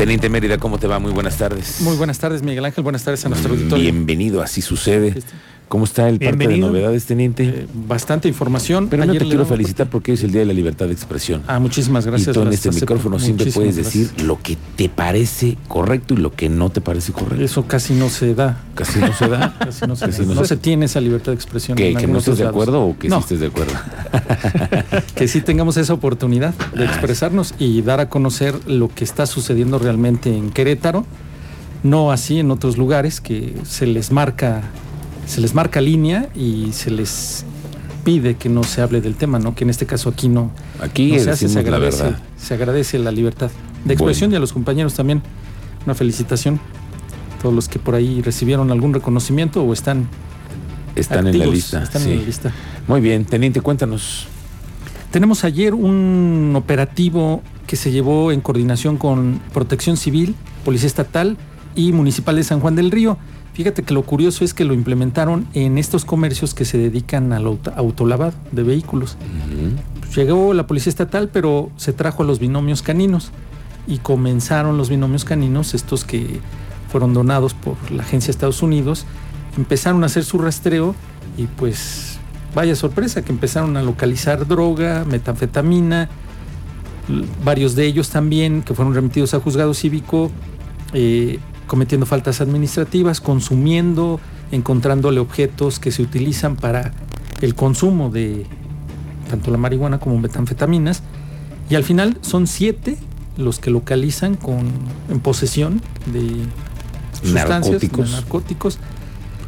[0.00, 0.98] Teniente Mérida, ¿cómo te va?
[0.98, 1.82] Muy buenas tardes.
[1.82, 2.82] Muy buenas tardes, Miguel Ángel.
[2.82, 3.84] Buenas tardes a nuestro auditorio.
[3.84, 5.14] Bienvenido, así sucede.
[5.70, 7.44] ¿Cómo está el parte de novedades, teniente?
[7.44, 8.88] Eh, bastante información.
[8.88, 11.44] Pero no te quiero felicitar porque es el Día de la Libertad de Expresión.
[11.46, 12.30] Ah, muchísimas gracias.
[12.30, 16.32] Y tú en este micrófono siempre puedes decir lo que te parece correcto y lo
[16.32, 17.44] que no te parece correcto.
[17.44, 18.64] Eso casi no se da.
[18.74, 19.54] Casi no se da.
[19.60, 20.34] casi no se, da.
[20.34, 21.76] No, se tiene esa libertad de expresión.
[21.76, 23.74] ¿Que, que no estés de acuerdo o que sí estés de acuerdo?
[25.14, 29.78] que sí tengamos esa oportunidad de expresarnos y dar a conocer lo que está sucediendo
[29.78, 31.06] realmente en Querétaro.
[31.84, 34.64] No así en otros lugares que se les marca
[35.26, 37.44] se les marca línea y se les
[38.04, 39.54] pide que no se hable del tema, ¿no?
[39.54, 43.12] Que en este caso aquí no, aquí se hace, se agradece, la se agradece la
[43.12, 43.50] libertad
[43.84, 45.22] de expresión y a los compañeros también
[45.84, 46.60] una felicitación.
[47.42, 50.08] Todos los que por ahí recibieron algún reconocimiento o están
[50.94, 51.82] están en la lista.
[51.82, 52.52] Están en la lista.
[52.86, 54.26] Muy bien, teniente, cuéntanos.
[55.10, 60.34] Tenemos ayer un operativo que se llevó en coordinación con Protección Civil,
[60.64, 61.36] Policía Estatal
[61.74, 63.16] y Municipal de San Juan del Río
[63.60, 67.44] Fíjate que lo curioso es que lo implementaron en estos comercios que se dedican al
[67.76, 69.18] autolavado de vehículos.
[70.16, 73.32] llegó la policía estatal, pero se trajo a los binomios caninos
[73.86, 76.40] y comenzaron los binomios caninos, estos que
[76.90, 79.04] fueron donados por la agencia de Estados Unidos,
[79.58, 80.94] empezaron a hacer su rastreo
[81.36, 82.18] y pues
[82.54, 86.08] vaya sorpresa que empezaron a localizar droga, metanfetamina,
[87.44, 90.30] varios de ellos también que fueron remitidos a juzgado cívico.
[90.94, 94.18] Eh, cometiendo faltas administrativas, consumiendo,
[94.50, 96.90] encontrándole objetos que se utilizan para
[97.42, 98.44] el consumo de
[99.30, 101.04] tanto la marihuana como metanfetaminas.
[101.70, 102.98] Y al final son siete
[103.36, 104.68] los que localizan con,
[105.10, 106.42] en posesión de
[107.22, 108.80] sustancias, narcóticos.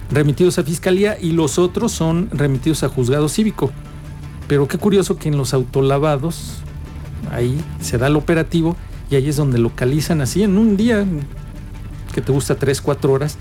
[0.08, 3.72] remitidos a fiscalía y los otros son remitidos a juzgado cívico.
[4.46, 6.58] Pero qué curioso que en los autolavados,
[7.32, 8.76] ahí se da el operativo
[9.10, 11.04] y ahí es donde localizan así en un día,
[12.12, 13.38] que te gusta 3, 4 horas.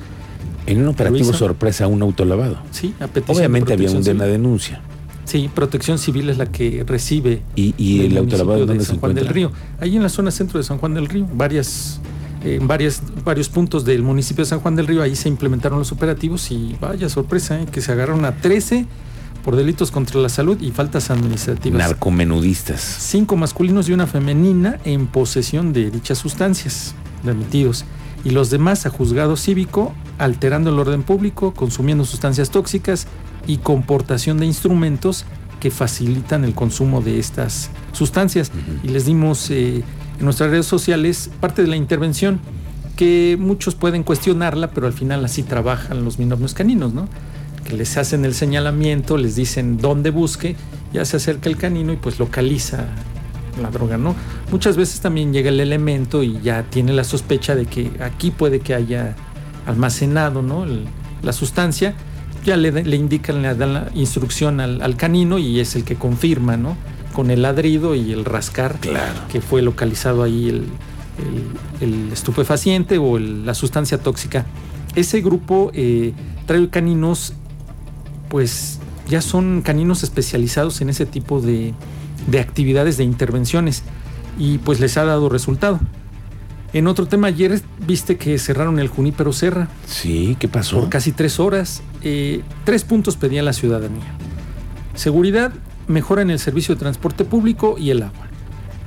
[0.65, 2.59] En un operativo sorpresa, un autolavado.
[2.71, 4.81] Sí, a petición Obviamente había una denuncia.
[5.25, 7.41] Sí, Protección Civil es la que recibe.
[7.55, 9.51] ¿Y, el autolavado dónde San Juan del Río?
[9.79, 12.01] Ahí en la zona centro de San Juan del Río, varias,
[12.43, 15.91] en varias, varios puntos del municipio de San Juan del Río, ahí se implementaron los
[15.91, 17.65] operativos y vaya sorpresa, ¿eh?
[17.71, 18.85] que se agarraron a 13
[19.43, 21.79] por delitos contra la salud y faltas administrativas.
[21.79, 22.81] Narcomenudistas.
[22.81, 26.93] Cinco masculinos y una femenina en posesión de dichas sustancias
[27.23, 27.85] remitidos
[28.23, 33.07] y los demás a juzgado cívico, alterando el orden público, consumiendo sustancias tóxicas
[33.47, 35.25] y comportación de instrumentos
[35.59, 38.51] que facilitan el consumo de estas sustancias.
[38.83, 39.83] Y les dimos eh,
[40.19, 42.39] en nuestras redes sociales parte de la intervención
[42.95, 47.07] que muchos pueden cuestionarla, pero al final así trabajan los binomios caninos, ¿no?
[47.63, 50.55] Que les hacen el señalamiento, les dicen dónde busque,
[50.93, 52.85] ya se acerca el canino y pues localiza
[53.59, 54.15] la droga, ¿no?
[54.51, 58.59] Muchas veces también llega el elemento y ya tiene la sospecha de que aquí puede
[58.59, 59.15] que haya
[59.65, 60.65] almacenado, ¿no?
[61.21, 61.93] la sustancia,
[62.43, 66.57] ya le, le, indican, le dan la instrucción al, canino y es el que confirma,
[66.57, 66.75] ¿no?
[67.13, 68.79] Con el ladrido y el rascar
[69.31, 70.65] que fue localizado ahí el,
[71.81, 74.45] el, estupefaciente o la sustancia tóxica.
[74.95, 76.13] Ese grupo eh,
[76.47, 77.33] trae caninos,
[78.29, 81.73] pues ya son caninos especializados en ese tipo de,
[82.27, 83.83] de actividades de intervenciones
[84.37, 85.79] y pues les ha dado resultado.
[86.73, 89.67] En otro tema, ayer viste que cerraron el Junípero Serra.
[89.85, 90.79] Sí, ¿qué pasó?
[90.79, 91.81] Por casi tres horas.
[92.01, 94.15] Eh, tres puntos pedía la ciudadanía.
[94.93, 95.51] Seguridad,
[95.87, 98.27] mejora en el servicio de transporte público y el agua.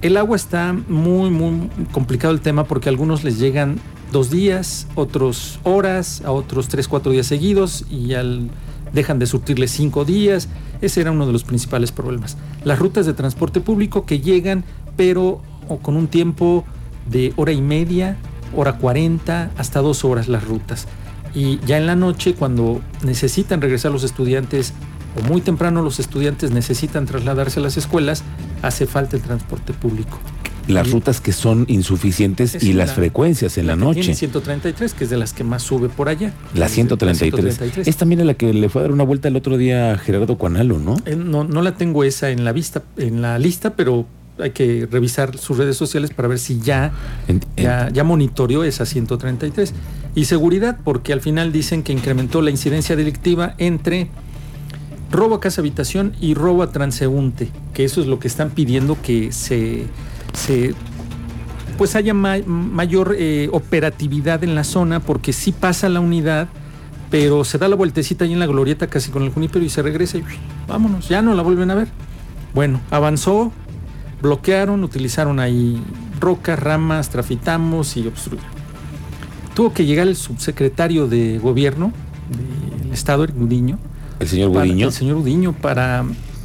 [0.00, 3.78] El agua está muy, muy complicado el tema porque a algunos les llegan
[4.12, 8.50] dos días, otros horas, a otros tres, cuatro días seguidos y al
[8.94, 10.48] dejan de surtirle cinco días.
[10.80, 12.38] Ese era uno de los principales problemas.
[12.64, 14.64] Las rutas de transporte público que llegan,
[14.96, 15.42] pero
[15.82, 16.64] con un tiempo
[17.10, 18.16] de hora y media,
[18.56, 20.86] hora cuarenta, hasta dos horas las rutas.
[21.34, 24.72] Y ya en la noche, cuando necesitan regresar los estudiantes,
[25.20, 28.22] o muy temprano los estudiantes necesitan trasladarse a las escuelas,
[28.62, 30.18] hace falta el transporte público
[30.68, 34.00] las rutas que son insuficientes y las frecuencias en la, noche.
[34.00, 36.32] Tiene 133, que es de las que más sube por allá.
[36.54, 37.86] La 133.
[37.86, 40.38] Es también la que le fue a dar una vuelta el otro día a Gerardo
[40.38, 40.96] Cuanalo, ¿no?
[41.06, 44.06] Eh, no, no la tengo esa en la vista, en la lista, pero
[44.38, 46.92] hay que revisar sus redes sociales para ver si ya,
[47.56, 49.72] ya, ya monitoreó esa 133.
[50.14, 54.08] Y seguridad, porque al final dicen que incrementó la incidencia delictiva entre
[55.10, 58.96] robo a casa habitación y robo a transeúnte, que eso es lo que están pidiendo
[59.00, 59.84] que se
[60.34, 60.74] se
[61.78, 66.48] pues haya mayor eh, operatividad en la zona porque sí pasa la unidad,
[67.10, 69.82] pero se da la vueltecita ahí en la glorieta casi con el junípero y se
[69.82, 70.24] regresa y
[70.68, 71.88] vámonos, ya no la vuelven a ver.
[72.54, 73.50] Bueno, avanzó,
[74.22, 75.82] bloquearon, utilizaron ahí
[76.20, 78.52] rocas, ramas, trafitamos y obstruyeron.
[79.54, 81.92] Tuvo que llegar el subsecretario de gobierno
[82.82, 83.78] del estado, el Gudiño.
[84.20, 86.04] El señor para- Gudiño, El señor Gudiño para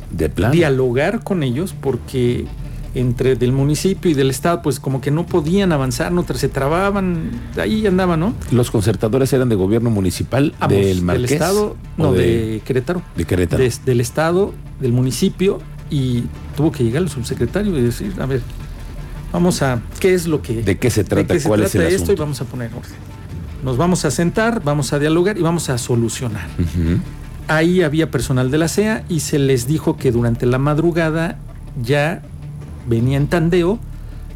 [0.10, 0.52] de plan.
[0.52, 2.48] dialogar con ellos porque
[2.96, 7.32] entre del municipio y del estado pues como que no podían avanzar, no se trababan,
[7.58, 8.34] ahí andaban, ¿no?
[8.52, 11.32] Los concertadores eran de gobierno municipal Ambos, del Marqués.
[11.32, 13.64] estado, o no, de, Querétaro, de Querétaro.
[13.86, 15.60] del estado, del municipio
[15.90, 16.24] y
[16.56, 18.42] tuvo que llegar el subsecretario y decir, a ver,
[19.32, 20.62] vamos a, ¿qué es lo que...
[20.62, 21.34] ¿De qué se trata?
[21.34, 21.94] qué se ¿Cuál es el esto?
[21.94, 22.22] Y asunto?
[22.22, 23.10] vamos a poner orden.
[23.64, 26.48] Nos vamos a sentar, vamos a dialogar y vamos a solucionar.
[27.48, 31.38] Ahí había personal de la CEA y se les dijo que durante la madrugada
[31.84, 32.22] ya
[32.90, 33.80] venía en tandeo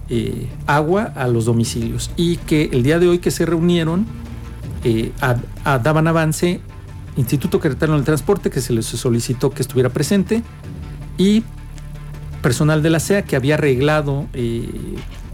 [0.10, 2.12] eh, agua a los domicilios.
[2.16, 4.06] Y que el día de hoy que se reunieron
[4.84, 6.60] eh, a- daban avance
[7.16, 10.42] Instituto Queretano del Transporte que se les solicitó que estuviera presente
[11.18, 11.44] y
[12.42, 14.68] personal de la CEA que había arreglado eh,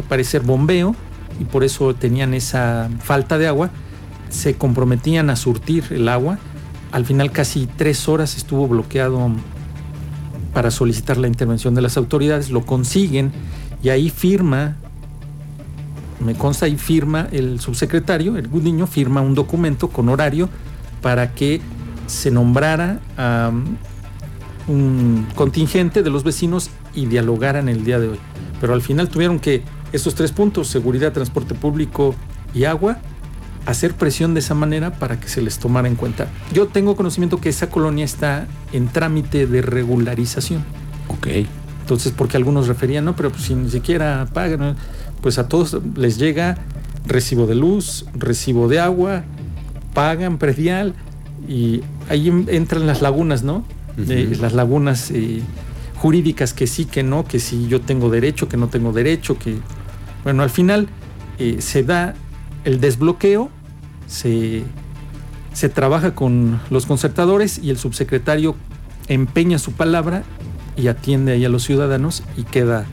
[0.08, 0.96] parecer bombeo
[1.40, 3.70] y por eso tenían esa falta de agua
[4.30, 6.38] se comprometían a surtir el agua.
[6.92, 9.32] Al final casi tres horas estuvo bloqueado
[10.60, 13.32] para solicitar la intervención de las autoridades, lo consiguen
[13.82, 14.76] y ahí firma,
[16.20, 20.50] me consta ahí firma el subsecretario, el Gudiño, firma un documento con horario
[21.02, 21.62] para que
[22.08, 23.78] se nombrara a um,
[24.68, 28.20] un contingente de los vecinos y dialogaran el día de hoy.
[28.60, 29.64] Pero al final tuvieron que
[29.94, 32.16] estos tres puntos, seguridad, transporte público
[32.54, 33.00] y agua,
[33.70, 36.28] hacer presión de esa manera para que se les tomara en cuenta.
[36.54, 40.64] Yo tengo conocimiento que esa colonia está en trámite de regularización.
[41.08, 41.28] Ok.
[41.82, 44.76] Entonces, porque algunos referían, no, pero pues, si ni siquiera pagan,
[45.22, 46.58] pues a todos les llega
[47.08, 49.24] recibo de luz, recibo de agua,
[49.94, 50.94] pagan predial
[51.48, 53.64] y ahí en- entran las lagunas, ¿no?
[53.98, 55.42] Eh, las lagunas eh,
[55.96, 59.58] jurídicas que sí, que no, que si yo tengo derecho, que no tengo derecho, que
[60.24, 60.88] bueno, al final
[61.40, 62.14] eh, se da
[62.66, 63.50] el desbloqueo,
[64.10, 64.64] se,
[65.54, 68.56] se trabaja con los concertadores y el subsecretario
[69.08, 70.24] empeña su palabra
[70.76, 72.86] y atiende ahí a los ciudadanos y queda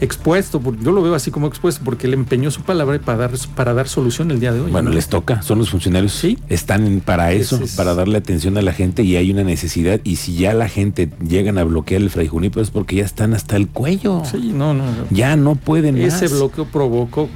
[0.00, 3.72] expuesto, yo lo veo así como expuesto, porque él empeñó su palabra para dar, para
[3.72, 4.72] dar solución el día de hoy.
[4.72, 4.96] Bueno, ¿no?
[4.96, 6.12] les toca, son los funcionarios.
[6.12, 6.38] Sí.
[6.48, 10.00] Están para eso, es- para darle atención a la gente y hay una necesidad.
[10.02, 13.32] Y si ya la gente llegan a bloquear el Fray Junípero es porque ya están
[13.32, 14.22] hasta el cuello.
[14.28, 14.86] Sí, no, no.
[14.86, 14.92] no.
[15.10, 16.32] Ya no pueden Ese más.
[16.32, 17.28] bloqueo provocó.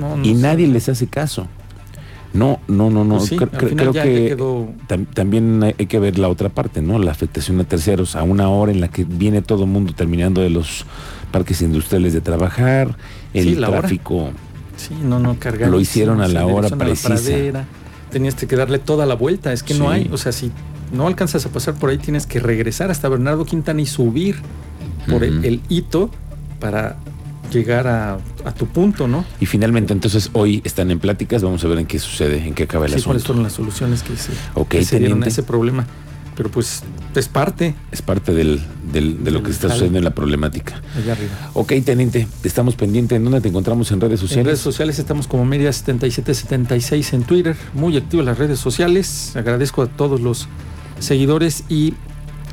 [0.00, 1.46] no, no y nadie les hace caso.
[2.34, 3.16] No, no, no, no.
[3.18, 4.68] Pues sí, creo que quedó.
[4.88, 6.98] tam- también hay que ver la otra parte, ¿no?
[6.98, 10.40] La afectación a terceros, a una hora en la que viene todo el mundo terminando
[10.42, 10.84] de los
[11.30, 12.96] parques industriales de trabajar,
[13.32, 13.78] el Sí, la hora.
[13.80, 14.30] tráfico.
[14.76, 15.70] Sí, no, no, cargar.
[15.70, 17.64] Lo hicieron a la hora precisa.
[18.10, 19.52] Tenías que darle toda la vuelta.
[19.52, 20.08] Es que no hay.
[20.12, 20.50] O sea, si
[20.92, 24.36] no alcanzas a pasar por ahí, tienes que regresar hasta Bernardo Quintana y subir
[25.08, 26.10] por el, hito
[26.60, 26.96] para
[27.52, 29.24] llegar a, a tu punto, ¿no?
[29.40, 32.64] Y finalmente, entonces, hoy están en pláticas, vamos a ver en qué sucede, en qué
[32.64, 33.26] acaba el Sí, cuáles asunto.
[33.26, 35.86] fueron las soluciones que se, Ok, que se dieron a ese problema.
[36.36, 36.82] Pero pues
[37.14, 38.60] es parte Es parte del,
[38.92, 40.82] del- de lo que está sucediendo en la problemática.
[40.96, 41.30] allá arriba.
[41.52, 43.14] Ok, teniente, estamos pendientes.
[43.16, 44.46] ¿En dónde te encontramos en redes En sociales?
[44.46, 49.36] redes sociales estamos como Media 7776 en Twitter, muy activas las redes sociales.
[49.36, 50.48] Agradezco a todos los
[50.98, 51.94] seguidores y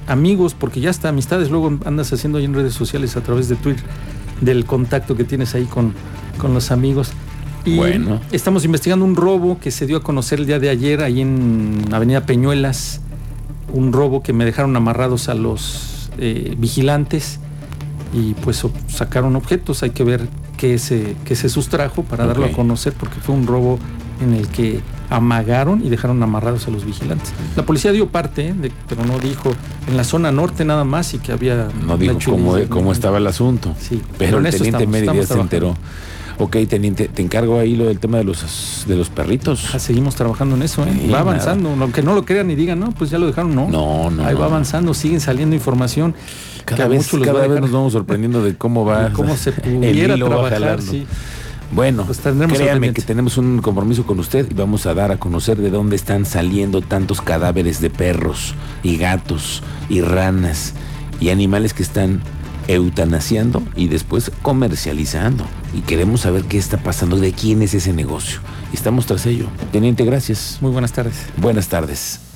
[0.07, 3.55] amigos, porque ya hasta amistades luego andas haciendo ahí en redes sociales a través de
[3.55, 3.83] Twitter,
[4.41, 5.93] del contacto que tienes ahí con,
[6.37, 7.11] con los amigos.
[7.63, 8.19] Y Bueno.
[8.31, 11.85] estamos investigando un robo que se dio a conocer el día de ayer ahí en
[11.91, 13.01] Avenida Peñuelas,
[13.71, 17.39] un robo que me dejaron amarrados a los eh, vigilantes
[18.13, 19.83] y pues sacaron objetos.
[19.83, 20.27] Hay que ver
[20.57, 23.79] qué se, qué se sustrajo para darlo a conocer porque fue un robo
[24.21, 27.33] en el que amagaron y dejaron amarrados a los vigilantes.
[27.55, 28.53] La policía dio parte, ¿eh?
[28.53, 29.51] de- pero no dijo
[29.87, 31.67] en la zona norte nada más y que había...
[31.85, 32.17] No dijo
[32.69, 33.75] cómo, estaba el asunto.
[33.79, 35.75] Sí, Pero en el teniente Mérida se enteró.
[36.37, 39.75] Ok, teniente, te encargo ahí lo del tema de los, de los perritos.
[39.75, 40.91] Ah, seguimos trabajando en eso, ¿eh?
[40.91, 41.19] Sí, va nada.
[41.21, 41.69] avanzando.
[41.79, 43.67] Aunque no lo crean ni digan, no, pues ya lo dejaron, no.
[43.69, 44.25] No, no.
[44.25, 46.15] Ahí va avanzando, siguen saliendo información.
[46.65, 49.09] Cada vez, va cada nos vamos sorprendiendo de cómo va.
[49.09, 50.91] de cómo se el pudiera hilo va trabajar, jalando.
[50.91, 51.05] sí.
[51.71, 55.57] Bueno, Pues créame que tenemos un compromiso con usted y vamos a dar a conocer
[55.57, 60.73] de dónde están saliendo tantos cadáveres de perros y gatos y ranas
[61.19, 62.21] y animales que están
[62.67, 65.45] eutanasiando y después comercializando.
[65.73, 68.41] Y queremos saber qué está pasando, de quién es ese negocio.
[68.73, 69.47] Estamos tras ello.
[69.71, 70.57] Teniente, gracias.
[70.61, 71.15] Muy buenas tardes.
[71.37, 72.30] Buenas tardes.